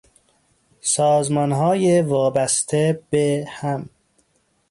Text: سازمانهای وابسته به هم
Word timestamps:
سازمانهای 0.81 2.01
وابسته 2.01 3.03
به 3.11 3.45
هم 3.49 3.89